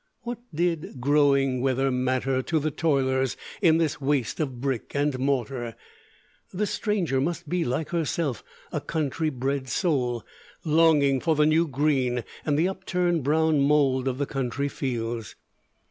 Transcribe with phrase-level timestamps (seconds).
[0.23, 5.75] What did "groing weather" matter to the toilers in this waste of brick and mortar?
[6.51, 10.25] This stranger must be, like herself, a country bred soul,
[10.65, 15.35] longing for the new green and the upturned brown mold of the country fields.